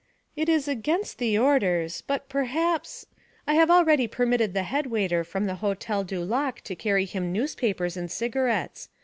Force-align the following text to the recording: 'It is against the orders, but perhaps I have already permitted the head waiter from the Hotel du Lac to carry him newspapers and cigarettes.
'It 0.35 0.49
is 0.49 0.67
against 0.67 1.19
the 1.19 1.37
orders, 1.37 2.01
but 2.01 2.27
perhaps 2.27 3.05
I 3.45 3.53
have 3.53 3.69
already 3.69 4.07
permitted 4.07 4.55
the 4.55 4.63
head 4.63 4.87
waiter 4.87 5.23
from 5.23 5.45
the 5.45 5.57
Hotel 5.61 6.03
du 6.03 6.25
Lac 6.25 6.61
to 6.61 6.75
carry 6.75 7.05
him 7.05 7.31
newspapers 7.31 7.95
and 7.95 8.09
cigarettes. 8.11 8.89